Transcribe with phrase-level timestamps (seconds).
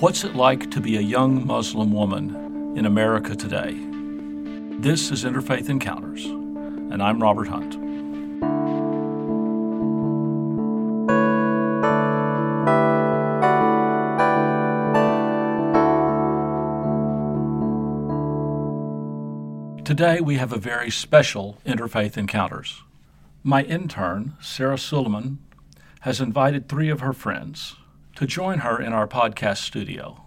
[0.00, 3.74] What's it like to be a young Muslim woman in America today?
[4.78, 7.72] This is Interfaith Encounters, and I'm Robert Hunt.
[19.84, 22.82] Today we have a very special Interfaith Encounters.
[23.42, 25.38] My intern, Sarah Suleiman,
[26.02, 27.74] has invited three of her friends
[28.18, 30.24] to join her in our podcast studio.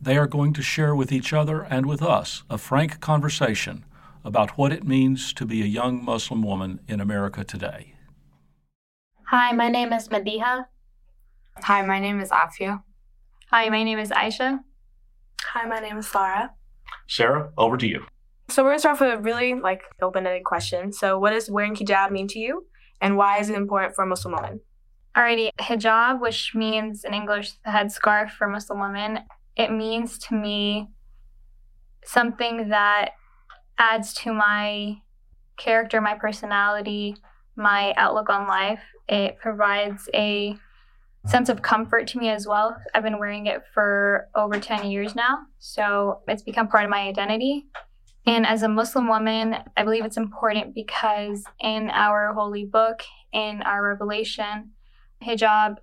[0.00, 3.84] They are going to share with each other and with us a frank conversation
[4.24, 7.96] about what it means to be a young Muslim woman in America today.
[9.24, 10.64] Hi, my name is Madiha.
[11.58, 12.82] Hi, my name is Afia.
[13.50, 14.60] Hi, my name is Aisha.
[15.42, 16.52] Hi, my name is Sarah.
[17.08, 18.06] Sarah, over to you.
[18.48, 20.94] So we're gonna start with a really like open-ended question.
[20.94, 22.68] So, what does wearing hijab mean to you,
[23.02, 24.60] and why is it important for a Muslim woman?
[25.16, 29.18] Alrighty, hijab, which means in English the headscarf for Muslim women,
[29.56, 30.88] it means to me
[32.02, 33.10] something that
[33.78, 34.96] adds to my
[35.58, 37.16] character, my personality,
[37.56, 38.80] my outlook on life.
[39.06, 40.56] It provides a
[41.26, 42.74] sense of comfort to me as well.
[42.94, 47.00] I've been wearing it for over 10 years now, so it's become part of my
[47.00, 47.66] identity.
[48.26, 53.60] And as a Muslim woman, I believe it's important because in our holy book, in
[53.62, 54.70] our revelation,
[55.22, 55.76] hijab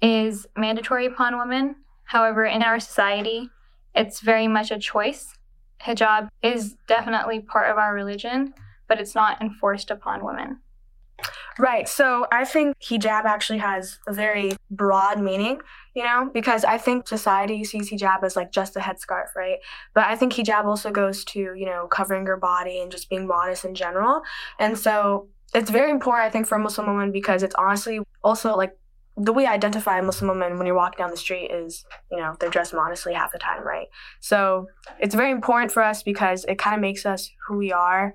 [0.00, 1.76] is mandatory upon women.
[2.04, 3.48] However, in our society,
[3.94, 5.38] it's very much a choice.
[5.80, 8.54] Hijab is definitely part of our religion,
[8.88, 10.60] but it's not enforced upon women.
[11.58, 11.88] Right.
[11.88, 15.60] So I think hijab actually has a very broad meaning,
[15.94, 19.58] you know, because I think society sees hijab as like just a headscarf, right?
[19.94, 23.26] But I think hijab also goes to, you know, covering your body and just being
[23.26, 24.22] modest in general.
[24.58, 28.56] And so it's very important, I think, for a Muslim woman because it's honestly also
[28.56, 28.76] like
[29.16, 32.18] the way I identify a Muslim woman when you're walking down the street is, you
[32.18, 33.88] know, they're dressed modestly half the time, right?
[34.20, 34.66] So
[34.98, 38.14] it's very important for us because it kind of makes us who we are,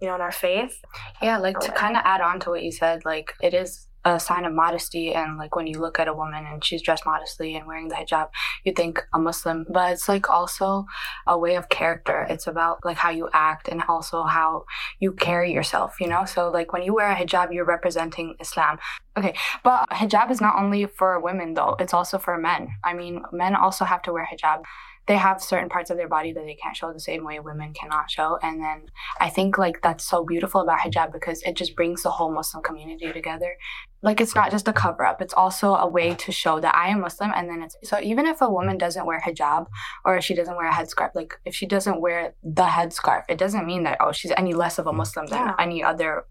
[0.00, 0.80] you know, in our faith.
[1.20, 4.20] Yeah, like to kind of add on to what you said, like it is a
[4.20, 7.56] sign of modesty and like when you look at a woman and she's dressed modestly
[7.56, 8.28] and wearing the hijab
[8.64, 10.86] you think a muslim but it's like also
[11.26, 12.26] a way of character.
[12.30, 14.64] It's about like how you act and also how
[15.00, 16.24] you carry yourself you know?
[16.24, 18.78] So like when you wear a hijab you're representing islam.
[19.18, 19.34] Okay
[19.64, 21.74] but hijab is not only for women though.
[21.80, 22.68] It's also for men.
[22.84, 24.62] I mean men also have to wear hijab.
[25.06, 27.72] They have certain parts of their body that they can't show the same way women
[27.72, 28.38] cannot show.
[28.42, 28.86] And then
[29.20, 32.62] I think like that's so beautiful about hijab because it just brings the whole Muslim
[32.62, 33.56] community together.
[34.02, 36.88] Like it's not just a cover up, it's also a way to show that I
[36.88, 37.32] am Muslim.
[37.34, 39.66] And then it's so even if a woman doesn't wear hijab
[40.04, 43.38] or if she doesn't wear a headscarf, like if she doesn't wear the headscarf, it
[43.38, 44.96] doesn't mean that, oh, she's any less of a mm.
[44.96, 45.54] Muslim than yeah.
[45.58, 46.24] any other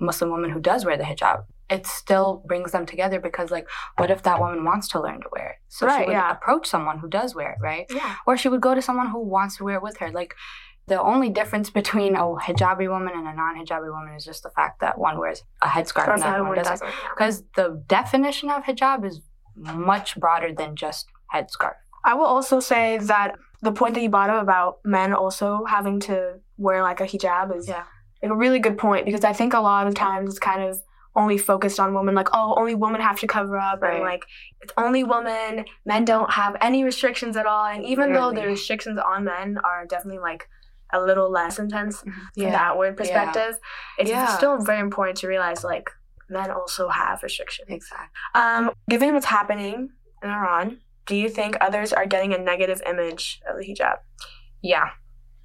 [0.00, 4.10] Muslim woman who does wear the hijab it still brings them together because like what
[4.10, 6.30] if that woman wants to learn to wear it so right, she would yeah.
[6.30, 8.16] approach someone who does wear it right yeah.
[8.26, 10.34] or she would go to someone who wants to wear it with her like
[10.86, 14.80] the only difference between a hijabi woman and a non-hijabi woman is just the fact
[14.80, 16.90] that one wears a headscarf and the other one doesn't.
[17.14, 19.20] because the definition of hijab is
[19.56, 21.74] much broader than just headscarf
[22.04, 26.00] i will also say that the point that you brought up about men also having
[26.00, 27.84] to wear like a hijab is yeah.
[28.22, 30.78] like a really good point because i think a lot of times it's kind of
[31.16, 33.94] only focused on women like oh only women have to cover up right.
[33.94, 34.24] and like
[34.60, 37.66] it's only women men don't have any restrictions at all.
[37.66, 40.48] And even though the restrictions on men are definitely like
[40.94, 42.10] a little less intense mm-hmm.
[42.36, 42.44] yeah.
[42.44, 44.02] from the outward perspective yeah.
[44.02, 44.36] it's yeah.
[44.36, 45.90] still very important to realize like
[46.28, 49.90] men also have restrictions exactly um given what's happening
[50.22, 53.98] in iran do you think others are getting a negative image of the hijab
[54.62, 54.90] yeah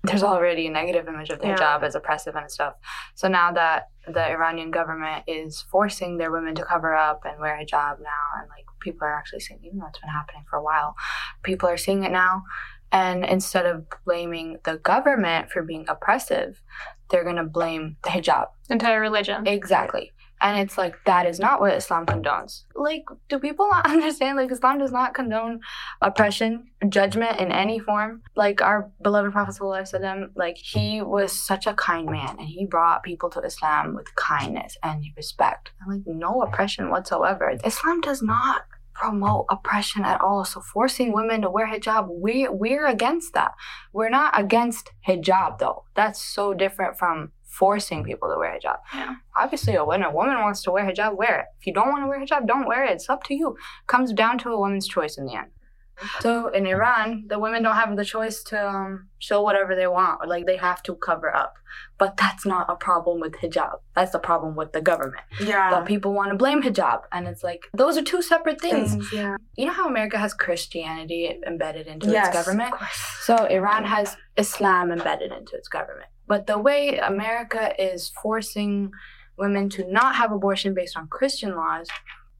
[0.03, 2.75] there's already a negative image of the hijab as oppressive and stuff.
[3.15, 7.57] So now that the Iranian government is forcing their women to cover up and wear
[7.57, 10.63] hijab now, and like people are actually seeing, even though it's been happening for a
[10.63, 10.95] while,
[11.43, 12.43] people are seeing it now.
[12.91, 16.61] And instead of blaming the government for being oppressive,
[17.09, 18.47] they're going to blame the hijab.
[18.69, 19.45] Entire religion.
[19.47, 20.11] Exactly.
[20.41, 22.63] And it's like, that is not what Islam condones.
[22.73, 24.37] Like, do people not understand?
[24.37, 25.59] Like, Islam does not condone
[26.01, 28.21] oppression, judgment in any form.
[28.35, 29.59] Like, our beloved Prophet,
[30.35, 34.77] like, he was such a kind man and he brought people to Islam with kindness
[34.81, 35.71] and respect.
[35.81, 37.57] And, like, no oppression whatsoever.
[37.65, 38.61] Islam does not
[38.99, 40.45] promote oppression at all.
[40.45, 43.51] So forcing women to wear hijab, we we're against that.
[43.93, 45.85] We're not against hijab though.
[45.95, 48.77] That's so different from forcing people to wear hijab.
[48.93, 49.15] Yeah.
[49.35, 51.45] Obviously, when a woman wants to wear hijab, wear it.
[51.59, 52.91] If you don't want to wear hijab, don't wear it.
[52.91, 53.55] It's up to you.
[53.87, 55.47] Comes down to a woman's choice in the end.
[56.21, 60.27] So in Iran, the women don't have the choice to um, show whatever they want,
[60.27, 61.55] like they have to cover up.
[61.97, 63.79] But that's not a problem with hijab.
[63.95, 65.23] That's the problem with the government.
[65.41, 65.69] Yeah.
[65.69, 68.91] But people want to blame hijab, and it's like those are two separate things.
[68.91, 69.35] Things, yeah.
[69.55, 72.73] You know how America has Christianity embedded into Yes, its government?
[72.73, 73.01] of course.
[73.21, 76.07] So Iran has Islam embedded into its government.
[76.27, 78.91] But the way America is forcing
[79.37, 81.87] women to not have abortion based on Christian laws,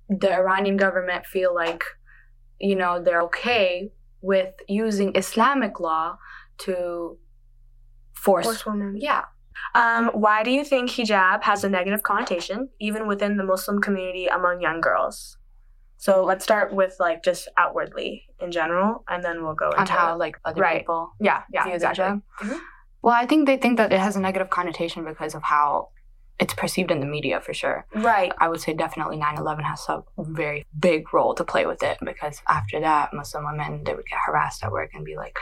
[0.09, 1.83] the Iranian government feel like,
[2.59, 3.91] you know, they're okay
[4.21, 6.17] with using Islamic law
[6.59, 7.17] to
[8.13, 8.45] force.
[8.45, 8.97] Force women.
[8.99, 9.23] Yeah.
[9.75, 14.27] Um, why do you think hijab has a negative connotation, even within the Muslim community
[14.27, 15.37] among young girls?
[15.97, 20.17] So let's start with like just outwardly in general, and then we'll go into how
[20.17, 20.79] like other Right.
[20.79, 22.21] people yeah, yeah, exactly.
[22.41, 22.59] Mhm.
[23.01, 25.89] Well, I think they think that it has a negative connotation because of how
[26.39, 27.85] it's perceived in the media for sure.
[27.93, 28.31] Right.
[28.37, 32.41] I would say definitely 9/11 has a very big role to play with it because
[32.47, 35.37] after that, Muslim women they would get harassed at work and be like,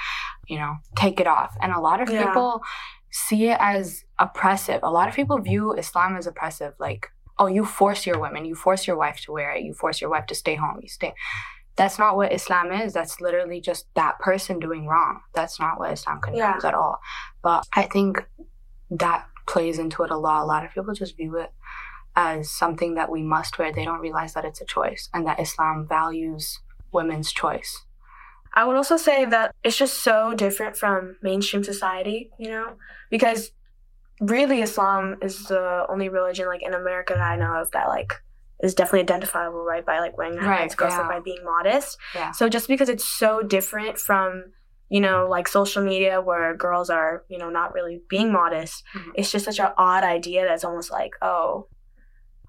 [0.48, 1.56] you know, take it off.
[1.62, 2.26] And a lot of Yeah.
[2.26, 2.64] people
[3.12, 4.82] see it as oppressive.
[4.84, 8.56] A lot of people view Islam as oppressive, like, oh, you force your women, you
[8.56, 11.14] force your wife to wear it, you force your wife to stay home, you stay.
[11.76, 12.94] That's not what Islam is.
[12.94, 15.22] That's literally just that person doing wrong.
[15.36, 17.00] That's not what Islam condemns at all.
[17.44, 18.28] But I think
[18.90, 20.44] that plays into it a lot.
[20.44, 21.52] A lot of people just view it
[22.16, 23.72] as something that we must wear.
[23.72, 26.60] They don't realize that it's a choice and that Islam values
[26.92, 27.86] women's choice.
[28.54, 32.74] I would also say that it's just so different from mainstream society, you know,
[33.12, 33.52] because
[34.20, 38.14] really Islam is the only religion like in America that I know of that like
[38.64, 41.06] is definitely identifiable, right, by like wearing Right, headscarf yeah.
[41.06, 41.98] or by being modest.
[42.16, 42.32] Yeah.
[42.32, 44.54] So just because it's so different from
[44.90, 49.12] you know like social media where girls are you know not really being modest, Mhm.
[49.16, 51.68] it's just such an odd idea that's almost like oh,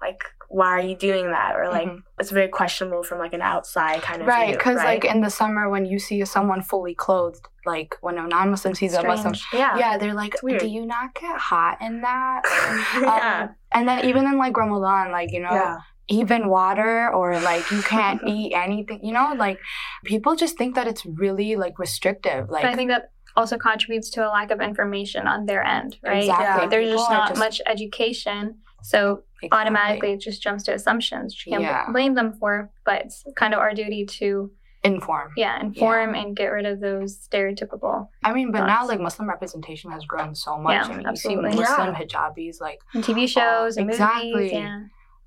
[0.01, 1.99] like why are you doing that or like Mhm.
[2.19, 4.85] it's very questionable from like an outside kind of Right, because right?
[5.03, 8.93] like in the summer when you see someone fully clothed, like when a non-Muslim sees
[8.95, 12.41] a Muslim, yeah yeah, they're like, "Do you not get hot in that?"
[13.03, 15.77] yeah Um, and then even in like Ramadan, like you know, yeah
[16.09, 19.59] even water or like you can't eat anything, you know, like
[20.05, 22.49] people just think that it's really like restrictive.
[22.49, 25.97] Like But I think that also contributes to a lack of information on their end,
[26.03, 26.17] right?
[26.23, 26.61] Exactly.
[26.61, 29.57] Like, there's just People are not just- much education, so Exactly.
[29.59, 31.45] automatically it just jumps to assumptions.
[31.45, 31.91] You can't Yeah.
[31.91, 34.51] blame them for, but it's kind of our duty to,
[34.83, 35.31] inform.
[35.37, 38.07] yeah, inform and get rid of those stereotypical.
[38.23, 40.73] I mean, but now like Muslim representation has grown so much.
[40.73, 41.51] Yeah, I mean, absolutely.
[41.51, 41.99] you see Muslim Yeah.
[42.01, 44.33] hijabis like And TV shows and Oh, exactly.
[44.33, 44.79] movies, yeah.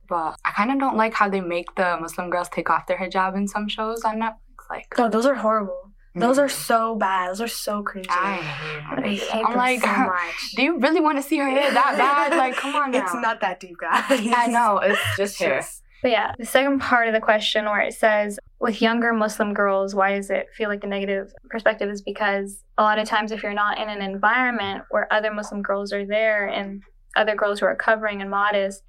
[0.08, 2.98] But I kind of don't like how they make the Muslim girls take off their
[2.98, 4.36] hijab in some shows on Netflix.
[4.70, 5.92] Like, No, those are horrible.
[6.14, 7.30] Those mm, are so bad.
[7.30, 8.06] Those are so cringy.
[8.10, 10.52] I hate, I hate I'm them like, so much.
[10.56, 12.36] do you really want to see her hair that bad?
[12.42, 13.04] Like, come on now.
[13.04, 14.04] It's not that deep, guys.
[14.10, 15.64] I know it's just hair.
[16.02, 19.94] But yeah, the second part of the question where it says, with younger Muslim girls,
[19.94, 23.42] why does it feel like a negative perspective is because a lot of times if
[23.42, 26.82] you're not in an environment where other Muslim girls are there and
[27.16, 28.82] other girls who are covering and modest,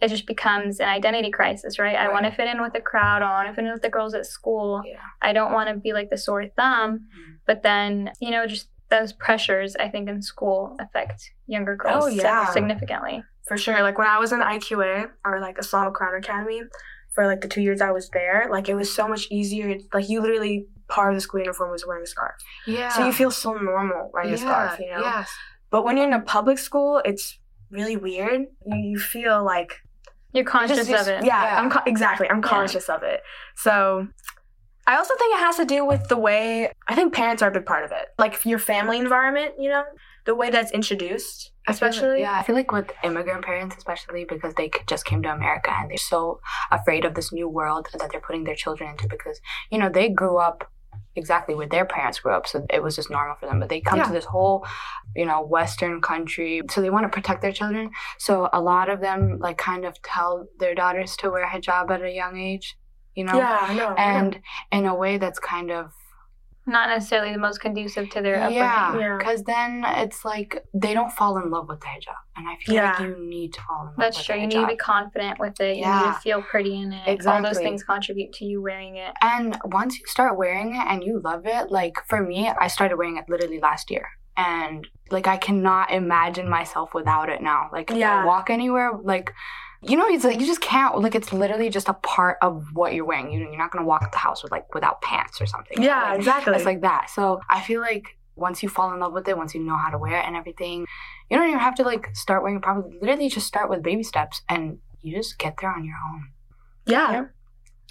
[0.00, 1.96] it just becomes an identity crisis, right?
[1.96, 3.22] I want to fit in with the crowd.
[3.22, 4.82] I want to fit in with the girls at school.
[4.86, 4.96] Yeah.
[5.20, 7.00] I don't want to be like the sore thumb.
[7.14, 7.36] Mhm.
[7.46, 12.06] But then, you know, just those pressures, I think, in school affect younger girls Oh,
[12.08, 12.46] yeah.
[12.46, 13.22] significantly.
[13.46, 13.82] for sure.
[13.82, 16.62] Like when I was in IQA or like Islamic Crown Academy
[17.14, 19.76] for like the two years I was there, like it was so much easier.
[19.92, 22.34] Like you literally part of the school uniform was wearing a scarf,
[22.66, 22.88] Yeah.
[22.90, 25.00] so you feel so normal wearing a scarf, you know.
[25.00, 25.28] Yes.
[25.70, 27.38] But when you're in a public school, it's
[27.70, 28.42] really weird.
[28.66, 29.80] You, you feel like
[30.32, 31.24] You're conscious just- of it.
[31.24, 31.60] Yeah, Yeah.
[31.60, 32.28] I'm co- exactly.
[32.30, 32.48] I'm Yeah.
[32.48, 33.22] conscious of it.
[33.56, 34.06] So
[34.86, 37.52] I also think it has to do with the way I think parents are a
[37.52, 38.08] big part of it.
[38.18, 39.84] Like your family environment, you know,
[40.26, 42.20] the way that's introduced, I like- especially.
[42.20, 45.90] yeah, I feel like with immigrant parents, especially because they just came to America and
[45.90, 49.78] they're so afraid of this new world that they're putting their children into because, you
[49.78, 50.70] know, they grew up
[51.16, 52.46] exactly where their parents grew up.
[52.46, 53.60] So it was just normal for them.
[53.60, 54.04] But they come Yeah.
[54.06, 54.66] to this whole,
[55.16, 56.62] you know, Western country.
[56.70, 57.90] So they want to protect their children.
[58.18, 62.02] So a lot of them, like, kind of tell their daughters to wear hijab at
[62.02, 62.78] a young age,
[63.14, 63.36] you know?
[63.36, 63.86] Yeah, I know.
[63.86, 63.94] I know.
[63.96, 64.40] And
[64.70, 65.92] in a way that's kind of
[66.66, 68.58] Not necessarily the most conducive to their upbringing.
[68.58, 69.16] yeah, Yeah.
[69.18, 72.76] because then it's like they don't fall in love with the hijab, and I feel
[72.84, 73.94] like you need to fall in love.
[73.96, 74.34] That's with true.
[74.36, 75.76] The You need to be confident with it.
[75.76, 76.12] You need Yeah.
[76.14, 77.08] to feel pretty in it.
[77.08, 77.46] Exactly.
[77.48, 79.12] All those things contribute to you wearing it.
[79.22, 82.96] And once you start wearing it and you love it, like for me, I started
[82.98, 84.06] wearing it literally last year.
[84.36, 87.68] And like I cannot imagine myself without it now.
[87.72, 88.22] Like if Yeah.
[88.22, 89.34] I walk anywhere, like
[89.82, 92.92] you know, it's like you just can't like it's literally just a part of what
[92.92, 93.32] you're wearing.
[93.32, 95.82] You, you're not gonna walk the house with like without pants or something.
[95.82, 96.54] yeah, exactly.
[96.54, 97.08] It's like that.
[97.10, 99.90] So I feel like once you fall in love with it, once you know how
[99.90, 100.86] to wear it and everything,
[101.30, 102.98] you don't even have to like start wearing it properly.
[103.00, 106.28] Literally just start with baby steps and you just get there on your own.
[106.86, 107.12] yeah.
[107.12, 107.24] Yeah.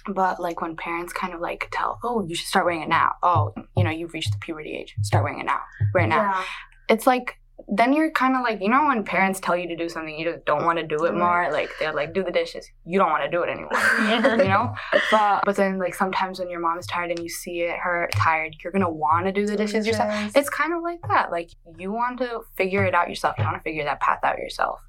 [0.06, 3.12] But like when parents kind of like tell, oh, you should start wearing it now.
[3.22, 4.94] Oh, you know, you've reached the puberty age.
[5.02, 5.60] Start wearing it now.
[5.94, 6.22] right now.
[6.22, 6.44] Yeah.
[6.88, 9.88] It's like then you're kind of like you know when parents tell you to do
[9.88, 11.48] something you just don't want to do it more.
[11.52, 12.70] Like they're like do the dishes.
[12.84, 13.70] You don't want to do it anymore.
[14.42, 14.74] you know
[15.10, 18.08] but but then like sometimes when your mom is tired and you see it her
[18.14, 21.50] tired you're gonna want to do the dishes yourself it's kind of like that like
[21.78, 24.80] you want to figure it out yourself you want to figure that path out yourself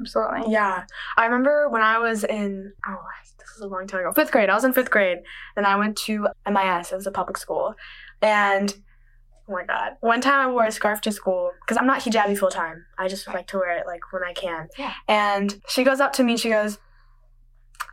[0.00, 0.52] Absolutely.
[0.52, 0.84] Yeah.
[1.16, 2.98] I remember when I was in, oh,
[3.38, 4.50] this is a long time ago, fifth grade.
[4.50, 5.18] I was in fifth grade
[5.56, 6.90] and I went to MIS.
[6.90, 7.76] It was a public school.
[8.20, 8.74] And
[9.48, 9.96] oh my God.
[10.00, 12.84] One time I wore a scarf to school because I'm not hijabi full time.
[12.98, 14.68] I just like to wear it like when I can.
[14.78, 14.94] Yeah.
[15.08, 16.78] And she goes up to me and she goes,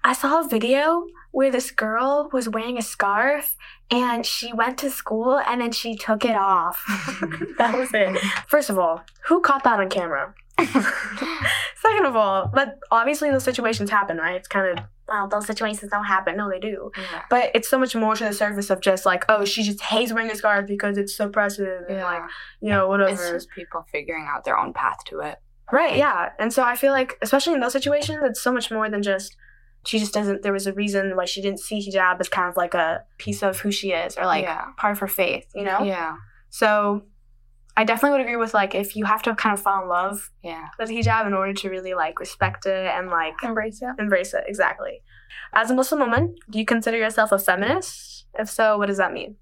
[0.03, 3.55] I saw a video where this girl was wearing a scarf
[3.89, 6.83] and she went to school and then she took it off.
[7.57, 8.17] that was it.
[8.47, 10.33] First of all, who caught that on camera?
[10.59, 14.35] Second of all, but obviously those situations happen, right?
[14.35, 16.37] It's kind of well, those situations don't happen.
[16.37, 16.91] No, they do.
[16.97, 19.81] yeah But it's so much more to the surface of just like, oh, she just
[19.81, 22.23] hates wearing a scarf because it's suppressive and like,
[22.61, 23.11] you know, whatever.
[23.11, 25.37] it's just people figuring out their own path to it
[25.71, 26.31] Right, yeah.
[26.39, 29.37] And so I feel like, especially in those situations, it's so much more than just
[29.85, 30.41] she just doesn't.
[30.43, 33.41] There was a reason why she didn't see hijab as kind of like a piece
[33.41, 34.65] of who she is or like Yeah.
[34.77, 35.81] part of her faith, you know?
[35.83, 36.15] yeah
[36.49, 37.03] So
[37.77, 40.29] I definitely would agree with like if you have to kind of fall in love
[40.43, 43.95] yeah with hijab in order to really like respect it and like Embrace it.
[43.99, 44.43] embrace it.
[44.47, 45.01] Exactly.
[45.53, 48.25] As a Muslim woman, do you consider yourself a feminist?
[48.37, 49.35] If so, what does that mean?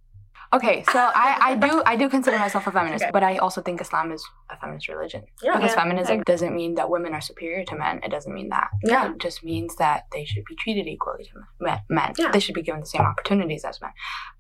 [0.54, 3.12] Okay so I, I do i do consider myself a feminist Okay.
[3.12, 5.76] but i also think islam is a feminist religion because Yeah.
[5.84, 9.12] feminism doesn't mean that women are superior to men it doesn't mean that Yeah.
[9.12, 12.14] it just means that they should be treated equally to men, men.
[12.18, 12.32] Yeah.
[12.32, 13.92] they should be given the same opportunities as men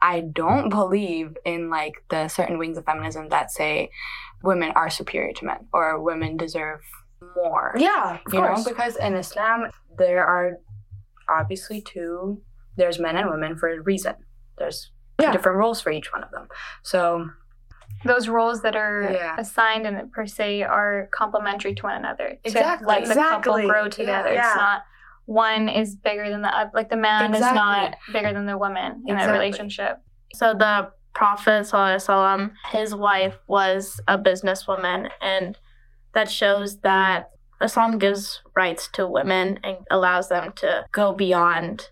[0.01, 3.89] i don't believe in like the certain wings of feminism that say
[4.44, 6.82] women are superior to men or women deserve
[7.36, 8.66] more Yeah, of you course.
[8.66, 9.60] know because in islam
[9.98, 10.58] there are
[11.30, 12.42] obviously two
[12.78, 14.16] there's men and women for a reason
[14.58, 15.32] there's Yeah.
[15.32, 16.48] different roles for each one of them
[16.84, 17.30] so
[18.06, 19.36] Those roles that are Yeah.
[19.38, 22.30] assigned and per se are complementary to one another.
[22.30, 22.88] To Exactly.
[22.88, 24.32] let the couple grow together.
[24.32, 24.48] Yeah.
[24.48, 24.84] It's not
[25.26, 26.72] one is bigger than the other.
[26.74, 29.34] Like the man is not bigger than the woman in a Exactly.
[29.38, 29.98] relationship.
[30.34, 35.58] So the Prophet ﷺ, his wife was a businesswoman, and
[36.14, 41.90] that shows that Islam gives rights to women and allows them to go beyond.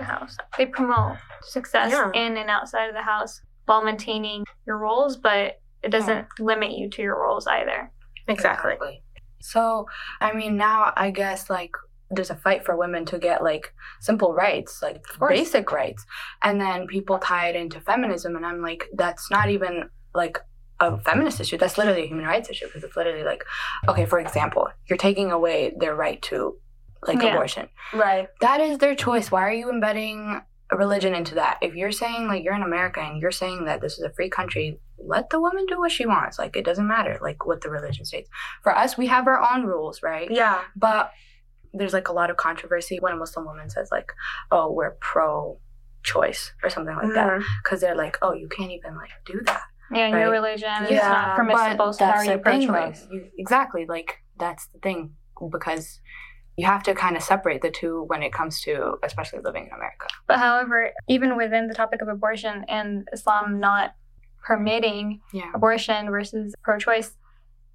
[0.00, 0.36] The house.
[0.58, 2.10] They promote success Yeah.
[2.14, 6.88] in and outside of the house while maintaining your roles, but it doesn't limit you
[6.90, 7.90] to your roles either.
[8.28, 9.02] exactly.
[9.40, 9.86] So,
[10.20, 11.72] I mean, now I guess like
[12.10, 16.04] there's a fight for women to get like simple rights, like basic rights.
[16.42, 18.36] And then people tie it into feminism.
[18.36, 20.38] And I'm like, that's not even like
[20.80, 21.56] a feminist issue.
[21.58, 23.44] That's literally a human rights issue because it's literally like,
[23.88, 26.56] okay, for example, you're taking away their right to
[27.06, 27.30] like Yeah.
[27.34, 27.68] abortion.
[27.94, 28.28] Right.
[28.40, 29.30] That is their choice.
[29.30, 30.42] Why are you embedding
[30.72, 31.58] a religion into that?
[31.62, 34.28] If you're saying like you're in America and you're saying that this is a free
[34.28, 36.38] country, let the woman do what she wants.
[36.38, 38.28] Like it doesn't matter like what the religion states.
[38.62, 40.30] For us, we have our own rules, right?
[40.30, 40.60] Yeah.
[40.76, 41.10] But
[41.72, 44.12] there's like a lot of controversy when a Muslim woman says like,
[44.50, 47.44] "Oh, we're pro-choice" or something like that, Mhm.
[47.62, 50.24] because they're like, "Oh, you can't even like do that." Yeah, your Right.
[50.30, 53.08] religion is Yeah, not permissible, but so that's are you the thing, like, pro-choice?
[53.10, 55.14] you- exactly, like that's the thing
[55.50, 56.00] because
[56.60, 59.72] you have to kind of separate the two when it comes to especially living in
[59.72, 60.06] America.
[60.26, 63.94] But however, even within the topic of abortion and Islam not
[64.42, 65.50] permitting Yeah.
[65.54, 67.16] abortion versus pro-choice,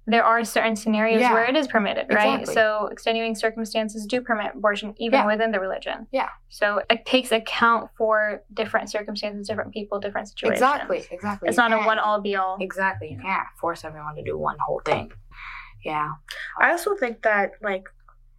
[0.08, 1.32] there are certain scenarios Yeah.
[1.34, 2.40] where it is permitted, right?
[2.40, 2.54] Exactly.
[2.54, 5.26] So extenuating circumstances do permit abortion even Yeah.
[5.26, 6.06] within the religion.
[6.12, 6.28] Yeah.
[6.48, 10.60] So it takes account for different circumstances, different people, different situations.
[10.62, 11.48] Exactly, exactly.
[11.48, 12.56] It's You not a can't- one all be all.
[12.60, 13.08] Exactly.
[13.14, 15.10] You can't force everyone to do one whole thing.
[15.84, 16.10] Yeah.
[16.60, 17.88] I also think that like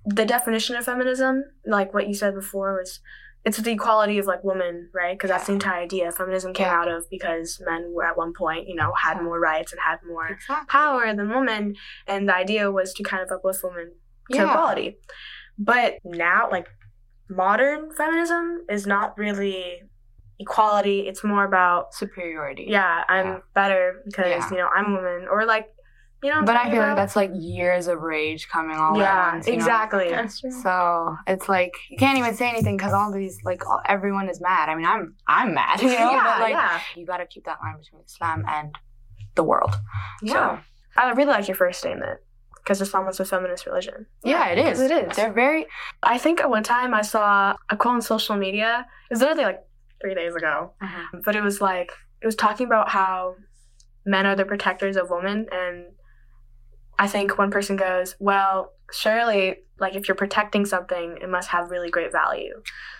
[0.08, 3.00] the definition of feminism, like what you said before, was
[3.46, 5.16] it's the equality of like women, right?
[5.18, 6.12] Because that's the entire idea.
[6.12, 6.80] Feminism came Yeah.
[6.82, 10.00] out of because men were at one point, you know, had more rights and had
[10.06, 10.66] more Exactly.
[10.68, 11.76] power than women,
[12.08, 13.92] and the idea was to kind of uplift women
[14.32, 14.50] to Yeah.
[14.50, 14.98] equality.
[15.58, 16.68] But now, like
[17.30, 19.84] modern feminism is not really
[20.40, 21.08] equality.
[21.08, 22.66] It's more about Superiority.
[22.68, 23.40] yeah, I'm Yeah.
[23.54, 25.68] better because you know I'm a woman, or like
[26.24, 26.44] you know.
[26.44, 29.48] But I talking feel like that's like years of rage coming all yeah, at once.
[29.48, 29.58] you know?
[29.58, 30.10] exactly.
[30.10, 30.52] That's true.
[30.52, 34.42] So it's like you can't even say anything because all these like all, everyone is
[34.42, 34.70] mad.
[34.70, 35.94] I mean, I'm I'm mad, you know.
[35.94, 38.74] yeah, but like yeah, you got to keep that line between Islam and
[39.36, 39.76] the world.
[40.22, 40.62] yeah.
[40.96, 42.20] I really like your first statement
[42.56, 44.08] because Islam is a feminist religion.
[44.24, 44.82] Yeah, it is.
[44.82, 45.16] It is.
[45.16, 45.68] They're very
[46.04, 48.86] I think at one time I saw a quote on social media.
[49.10, 49.64] It was literally like
[50.02, 51.20] three days ago, uh-huh.
[51.24, 53.36] but it was like it was talking about how
[54.06, 55.86] men are the protectors of women and
[57.00, 61.70] I think one person goes, well, surely, like if you're protecting something, it must have
[61.70, 62.54] really great value,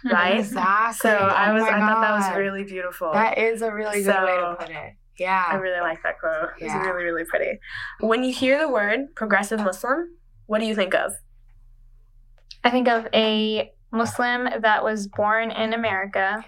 [0.06, 0.10] mm-hmm.
[0.13, 0.39] right?
[0.39, 1.10] Exactly.
[1.10, 3.12] So I Oh was, my I thought that was really beautiful.
[3.13, 4.94] That is a really good way to put it.
[5.18, 5.46] Yeah.
[5.48, 6.50] I really like that quote.
[6.60, 7.60] It's really, really pretty.
[8.01, 11.13] When you hear the word progressive Muslim, what do you think of?
[12.63, 16.44] I think of a Muslim that was born in America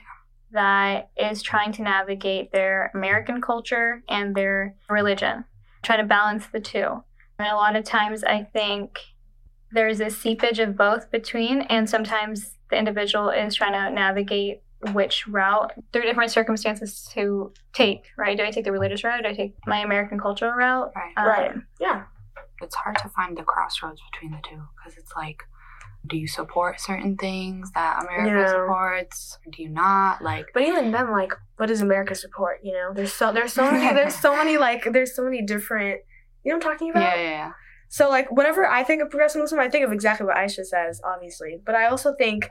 [0.52, 5.46] that is trying to navigate their American culture and their religion,
[5.82, 7.04] try to balance the two.
[7.40, 9.00] And a lot of times I think
[9.72, 14.62] there's a seepage of both between, and sometimes the individual is trying to navigate
[14.94, 18.38] which route through different circumstances to take, right?
[18.38, 19.24] Do I take the religious route?
[19.24, 20.92] Do I take my American cultural route?
[20.96, 21.14] Right.
[21.18, 21.52] Um, right.
[21.80, 22.04] Yeah.
[22.62, 25.44] it's hard to find the crossroads between the two because it's like
[26.08, 28.48] do you support certain things that america Yeah.
[28.52, 32.60] supports do you not like But even then, like, what does America support?
[32.64, 36.00] You know, there's so there's so many there's so many like there's so many different.
[36.44, 37.02] You know what I'm talking about?
[37.02, 37.52] yeah yeah yeah
[37.90, 41.02] So like whenever I think of progressive Muslim, I think of exactly what Aisha says,
[41.04, 41.60] obviously.
[41.66, 42.50] But I also think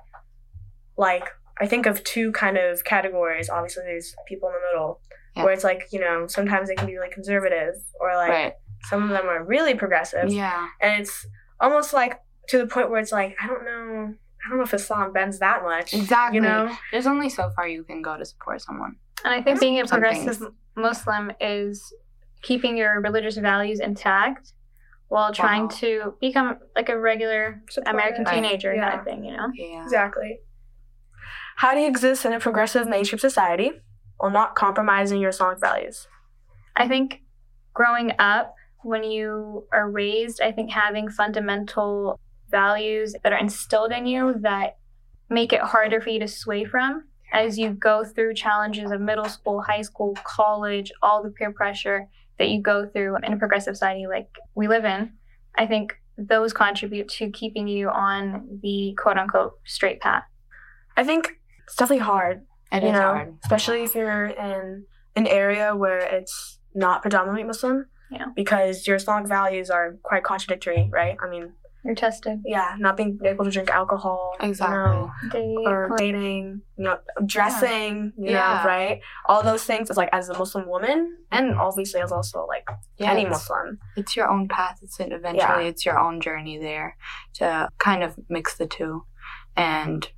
[0.97, 1.29] like
[1.61, 3.49] I think of two kind of categories.
[3.51, 5.01] Obviously there's people in the middle.
[5.37, 5.45] Yeah.
[5.45, 8.53] Where it's like, you know, sometimes they can be really conservative or like right
[8.85, 10.31] some of them are really progressive.
[10.31, 11.27] yeah And it's
[11.61, 14.15] almost like to the point where it's like, I don't know
[14.45, 15.95] I don't know if Islam bends that much.
[15.95, 16.37] Exactly.
[16.37, 16.77] You know?
[16.93, 19.85] there's only so far you can go to support someone And I think being a
[19.85, 20.53] progressive things.
[20.77, 21.93] Muslim is
[22.43, 24.53] keeping your religious values intact
[25.09, 25.69] while trying Wow.
[25.69, 28.89] to become like a regular Support American teenager Yeah.
[28.89, 29.49] kind of thing, you know?
[29.55, 30.41] yeah Exactly.
[31.57, 33.73] How do you exist in a progressive mainstream society
[34.19, 36.07] while not compromising your Islamic values?
[36.77, 37.23] I think
[37.75, 44.07] growing up, when you are raised, I think having fundamental values that are instilled in
[44.07, 44.77] you that
[45.29, 49.27] make it harder for you to sway from as you go through challenges of middle
[49.27, 52.07] school, high school, college, all the peer pressure
[52.39, 55.13] that you go through in a progressive society like we live in.
[55.57, 60.25] I think those contribute to keeping you on the quote unquote straight path.
[60.97, 65.27] I think it's definitely hard, It you is know, hard especially if you're in an
[65.27, 67.87] area where it's not predominantly Muslim.
[68.11, 68.27] Yeah.
[68.35, 71.17] Because your Islamic values are quite contradictory, right?
[71.23, 71.53] I mean,
[71.89, 72.43] You're tested.
[72.45, 76.85] yeah, not being able to drink alcohol, exactly you know, Date, or or- dating, you
[76.85, 78.67] know, dressing, you Yeah.
[78.67, 79.01] right?
[79.25, 82.69] All those things is like as a Muslim woman, and obviously as also like
[82.99, 83.79] yeah, any it's, Muslim.
[83.97, 86.97] it's your own path it's eventually it's your own journey there
[87.39, 89.05] to kind of mix the two
[89.57, 90.11] and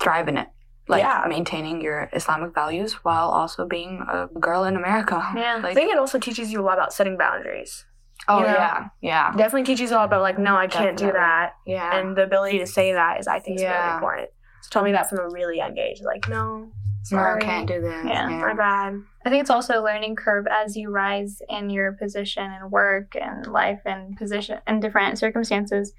[0.00, 0.48] thrive in it
[0.88, 1.24] like Yeah.
[1.28, 5.60] maintaining your islamic values while also being a girl in america Yeah.
[5.64, 7.84] I think it also teaches you a lot about setting boundaries.
[8.28, 8.88] Oh you know, yeah.
[9.00, 9.32] Yeah.
[9.36, 11.98] Definitely teaches you all about like, no, I can't do that, yeah.
[11.98, 14.30] And the ability to say that is, I think, is really important.
[14.62, 16.70] So tell me that from a really young age, like, no, no
[17.04, 18.04] sorry, can't do this.
[18.04, 18.28] Yeah.
[18.28, 19.00] my bad.
[19.24, 23.14] I think it's also a learning curve as you rise in your position and work
[23.14, 25.92] and life and position and different circumstances.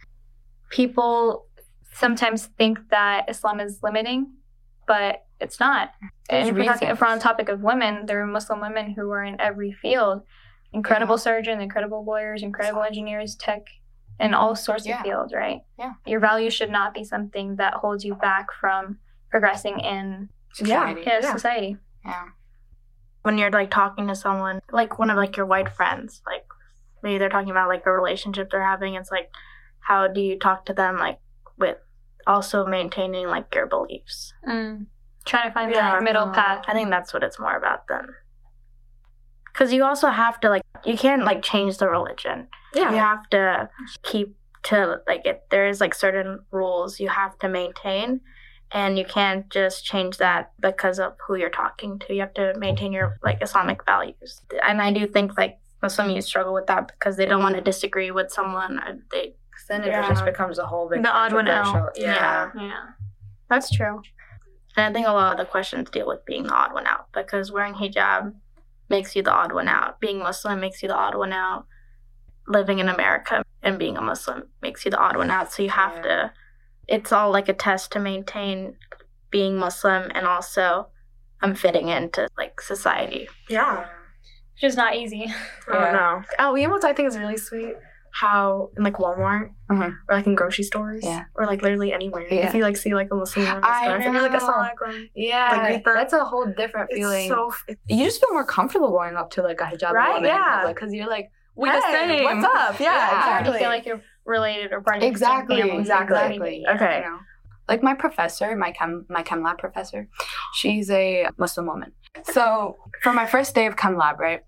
[0.70, 1.46] People
[1.94, 4.34] sometimes think that Islam is limiting,
[4.88, 5.92] but it's not.
[6.30, 8.62] There's and if we're, talking, if we're on the topic of women, there are Muslim
[8.62, 10.24] women who are in every field
[10.74, 13.62] incredible surgeons, incredible lawyers, incredible engineers, tech,
[14.20, 14.98] and all sorts Yeah.
[15.00, 15.62] of fields, right?
[15.78, 15.94] Yeah.
[16.06, 19.00] Your value should not be something that holds you back from
[19.32, 21.32] progressing in society yeah, Yeah.
[21.32, 21.78] society.
[22.04, 22.26] yeah
[23.22, 26.46] when you're like talking to someone like one of like your white friends like
[27.04, 29.30] maybe they're talking about like a relationship they're having it's like
[29.82, 31.20] how do you talk to them like
[31.58, 31.78] with
[32.26, 34.88] also maintaining like your beliefs Mm.
[35.26, 35.92] Trying to find Yeah.
[35.92, 36.64] that middle Uh, path.
[36.68, 38.08] i think that's what it's more about then
[39.60, 43.30] because you also have to like you can't like change the religion Yeah, you have
[43.32, 43.70] to
[44.04, 48.22] keep to like it there is like certain rules you have to maintain
[48.72, 52.54] and you can't just change that because of who you're talking to you have to
[52.58, 56.88] maintain your like islamic values and i do think like muslim youth struggle with that
[56.88, 59.36] because they don't want to disagree with someone or they
[59.70, 60.08] Then it Yeah.
[60.10, 61.66] just becomes a whole big The odd one out.
[61.66, 62.50] controversial- Yeah.
[62.56, 62.84] Yeah.
[63.50, 64.02] That's true.
[64.78, 67.06] and i think a lot of the questions deal with being the odd one out
[67.20, 68.34] because wearing hijab
[68.90, 71.66] makes you the odd one out being muslim makes you the odd one out
[72.48, 75.70] living in america and being a muslim makes you the odd one out so you
[75.70, 76.02] have Yeah.
[76.04, 76.34] to
[76.88, 78.76] it's all like a test to maintain
[79.32, 80.88] being muslim and also
[81.42, 83.86] i'm fitting into like society yeah.
[84.56, 85.26] Which is not easy.
[85.70, 86.22] I don't know.
[86.38, 87.76] Oh, you know what I think is really sweet?
[88.12, 89.94] How in like Walmart Mhm.
[90.08, 91.26] or like in grocery stores Yeah.
[91.36, 92.48] or like literally anywhere, Yeah.
[92.48, 94.40] if you like see like a Muslim woman, I and you're like know.
[94.40, 95.10] assalamu.
[95.16, 97.30] Yeah, Like, greet that's a whole different It's feeling.
[97.30, 100.14] so f- you just feel more comfortable going up to like a hijab Right?
[100.16, 100.66] woman Yeah.
[100.68, 102.24] because you're like, we hey, the same.
[102.24, 102.80] what's up?
[102.80, 103.12] Yeah, Yeah.
[103.12, 103.60] You exactly.
[103.60, 106.18] feel like you're related or part of Exactly, family, exactly.
[106.18, 106.66] community.
[106.68, 107.02] Okay.
[107.04, 107.20] You know?
[107.68, 110.08] Like my professor, my chem my chem lab professor,
[110.54, 111.92] she's a Muslim woman,
[112.24, 114.42] So for my first day of chem lab, right,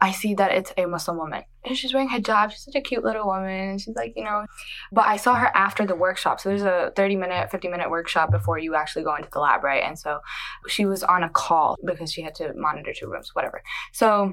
[0.00, 1.42] I see that it's a Muslim woman.
[1.64, 2.50] And she's wearing hijab.
[2.50, 3.78] She's such a cute little woman.
[3.78, 4.44] She's like, you know,
[4.92, 6.40] but I saw her after the workshop.
[6.40, 9.64] So there's a 30 minute, 50 minute workshop before you actually go into the lab,
[9.64, 9.82] right?
[9.82, 10.20] And so
[10.68, 13.62] she was on a call because she had to monitor two rooms, whatever.
[13.92, 14.32] So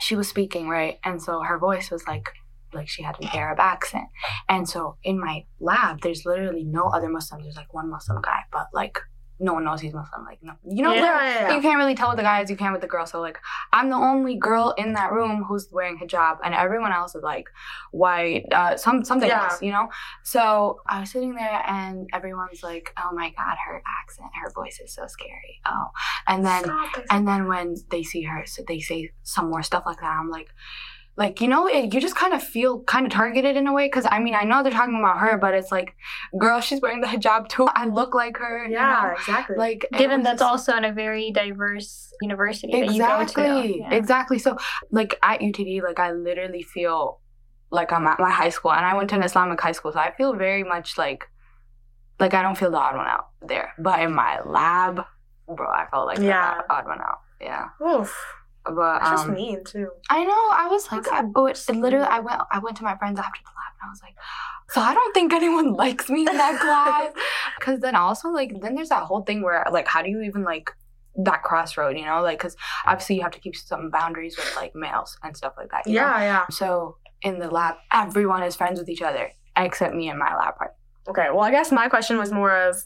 [0.00, 0.98] she was speaking, right?
[1.04, 2.28] And so her voice was like,
[2.72, 4.04] like she had an Arab accent.
[4.48, 7.44] And so in my lab, there's literally no other Muslims.
[7.44, 8.98] There's like one Muslim guy, but like
[9.42, 10.24] no one knows he's Muslim.
[10.24, 11.54] Like, no, you know, Yeah, there- yeah, yeah.
[11.56, 13.10] you can't really tell with the guys, you can with the girls.
[13.10, 13.38] So like,
[13.72, 17.48] I'm the only girl in that room who's wearing hijab, and everyone else is like
[17.90, 19.44] white, uh, some something Yeah.
[19.44, 19.88] else, you know.
[20.22, 24.78] So I was sitting there, and everyone's like, "Oh my god, her accent, her voice
[24.84, 25.86] is so scary." Oh,
[26.26, 26.64] and then
[27.10, 30.16] and then when they see her, so they say some more stuff like that.
[30.20, 30.50] I'm like,
[31.20, 33.86] like you know, it, you just kind of feel kind of targeted in a way
[33.86, 35.94] because I mean I know they're talking about her, but it's like,
[36.38, 37.66] girl, she's wearing the hijab too.
[37.82, 38.64] I look like her.
[38.66, 39.14] you yeah, know?
[39.20, 39.56] exactly.
[39.56, 43.78] Like Given that's just- also in a very diverse university that you go exactly, to.
[43.80, 43.94] Yeah.
[43.94, 44.38] exactly.
[44.38, 44.56] So
[44.90, 47.20] like at UTD, like I literally feel
[47.70, 49.98] like I'm at my high school, and I went to an Islamic high school, so
[50.00, 51.24] I feel very much like
[52.18, 53.72] like I don't feel the odd one out there.
[53.78, 55.04] But in my lab,
[55.54, 56.62] bro, I felt like Yeah.
[56.66, 57.20] the odd one out.
[57.40, 58.16] Yeah, Oof.
[58.64, 59.88] But That's just um, mean too.
[60.10, 60.48] I know.
[60.52, 63.40] I was like, I, oh, it, literally, I went, I went to my friends after
[63.42, 64.14] the lab, and I was like,
[64.70, 67.12] so I don't think anyone likes me in that class.
[67.58, 70.44] Because then also, like, then there's that whole thing where, like, how do you even
[70.44, 70.70] like
[71.16, 71.96] that crossroad?
[71.96, 75.36] You know, like, because obviously you have to keep some boundaries with like males and
[75.36, 75.86] stuff like that.
[75.86, 76.00] you know?
[76.00, 76.44] Yeah, yeah.
[76.50, 80.56] So in the lab, everyone is friends with each other except me and my lab
[80.56, 80.76] partner.
[81.08, 82.76] Okay, well, I guess my question was more of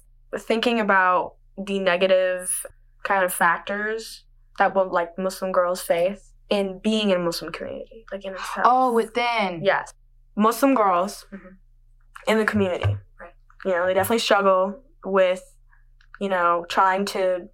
[0.40, 2.66] thinking about the negative
[3.04, 4.24] kind of factors
[4.58, 8.66] that will like Muslim girls face in being in a Muslim community, like in itself.
[8.66, 9.62] Oh, within.
[9.64, 9.92] yes,
[10.36, 11.56] Muslim girls Mhm.
[12.26, 12.96] in the community.
[13.20, 13.32] Right.
[13.64, 15.42] You know, they definitely struggle with,
[16.20, 17.48] you know, trying to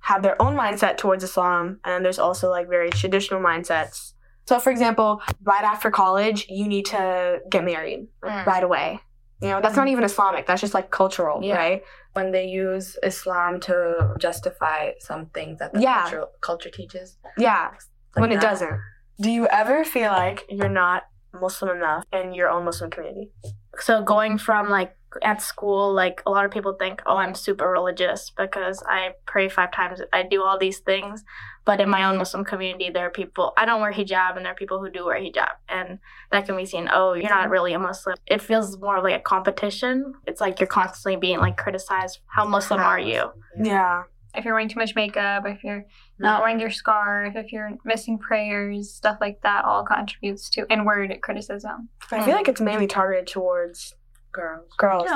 [0.00, 4.12] have their own mindset towards Islam, and there's also like very traditional mindsets.
[4.46, 8.46] So, for example, right after college, you need to get married like, Mm.
[8.46, 9.00] right away.
[9.42, 10.46] You know, that's not even Islamic.
[10.46, 11.56] That's just like cultural, Yeah.
[11.56, 11.82] right?
[12.14, 16.02] When they use Islam to justify some things that the Yeah.
[16.02, 17.18] culture, culture teaches.
[17.36, 17.70] Yeah,
[18.14, 18.80] like when it doesn't.
[19.20, 21.02] Do you ever feel like you're not
[21.34, 23.30] Muslim enough in your own Muslim community?
[23.78, 27.70] So going from like at school, like a lot of people think, oh, I'm super
[27.70, 31.24] religious because I pray five times, I do all these things.
[31.64, 34.52] But in my own Muslim community, there are people I don't wear hijab, and there
[34.52, 35.98] are people who do wear hijab, and
[36.30, 36.88] that can be seen.
[36.92, 38.16] Oh, you're not really a Muslim.
[38.26, 40.14] It feels more like a competition.
[40.28, 42.20] It's like you're constantly being like criticized.
[42.26, 43.30] How Muslim are you?
[43.60, 44.04] Yeah.
[44.32, 45.86] If you're wearing too much makeup, if you're
[46.20, 51.18] not wearing your scarf, if you're missing prayers, stuff like that all contributes to inward
[51.22, 51.88] criticism.
[52.12, 52.36] I feel mm.
[52.36, 53.94] like it's mainly targeted towards
[54.36, 54.72] Girls.
[54.76, 55.08] girls.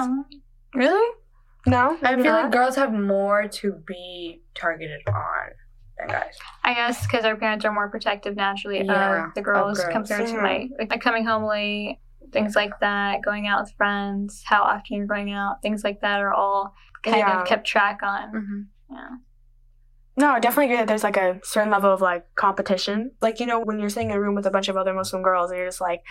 [0.74, 1.14] Really?
[1.66, 1.98] No?
[2.02, 2.42] I feel not?
[2.44, 5.50] like girls have more to be targeted on
[5.98, 6.38] than guys.
[6.64, 9.92] I guess because our parents are more protective naturally Yeah, of the girls, of girls.
[10.08, 10.42] compared to Mhm.
[10.42, 11.98] like, like like coming home late,
[12.32, 16.20] things like that, going out with friends, how often you're going out, things like that
[16.20, 17.40] are all kind Yeah.
[17.42, 18.32] of kept track on.
[18.32, 18.60] Mm-hmm.
[18.94, 19.08] Yeah.
[20.16, 23.12] No, I definitely agree that there's like a certain level of like competition.
[23.22, 25.22] Like, you know, when you're sitting in a room with a bunch of other Muslim
[25.22, 26.02] girls and you're just like,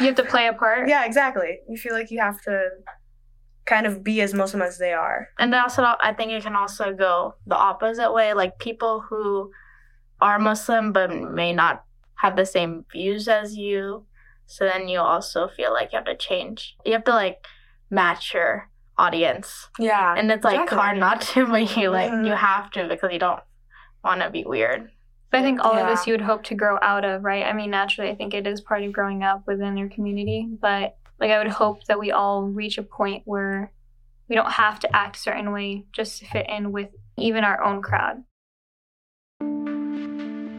[0.00, 0.88] You have to play a part.
[0.88, 1.58] yeah, exactly.
[1.68, 2.68] You feel like you have to
[3.66, 5.28] kind of be as Muslim as they are.
[5.38, 8.32] And then also, I think it can also go the opposite way.
[8.34, 9.50] Like people who
[10.20, 11.84] are Muslim but may not
[12.16, 14.06] have the same views as you.
[14.46, 16.76] So then you also feel like you have to change.
[16.84, 17.44] You have to like
[17.90, 20.14] match your audience, Yeah.
[20.16, 20.78] and it's like Exactly.
[20.78, 22.26] hard not to, but you like Mhm.
[22.26, 23.40] you have to because you don't
[24.02, 24.90] want to be weird.
[25.30, 27.44] But I think all of this you would hope to grow out of, right?
[27.44, 30.48] I mean, naturally, I think it is part of growing up within your community.
[30.50, 33.72] But like, I would hope that we all reach a point where
[34.28, 36.88] we don't have to act a certain way just to fit in with
[37.18, 38.24] even our own crowd.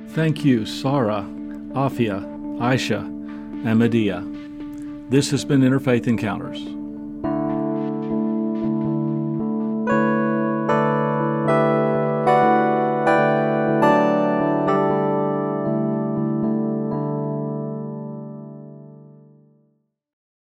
[0.09, 1.25] Thank you, Sarah,
[1.73, 2.25] Afia,
[2.59, 5.09] Aisha, and Madiha.
[5.09, 6.78] This has been Interfaith Encounters.